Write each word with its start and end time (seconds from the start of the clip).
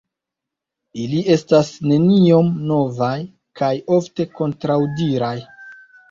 Ili 1.01 1.17
estas 1.33 1.67
neniom 1.91 2.49
novaj 2.71 3.17
kaj 3.61 3.69
ofte 3.99 4.27
kontraŭdiraj. 4.39 5.33